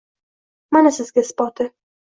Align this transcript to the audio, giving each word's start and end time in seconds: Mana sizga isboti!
Mana 0.77 0.95
sizga 0.97 1.27
isboti! 1.27 1.73